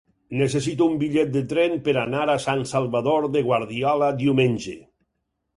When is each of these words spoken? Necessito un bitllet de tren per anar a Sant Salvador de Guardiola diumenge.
Necessito 0.37 0.87
un 0.91 0.95
bitllet 1.03 1.29
de 1.35 1.43
tren 1.51 1.75
per 1.87 1.95
anar 2.05 2.23
a 2.31 2.39
Sant 2.47 2.63
Salvador 2.71 3.31
de 3.37 3.45
Guardiola 3.51 4.11
diumenge. 4.23 4.79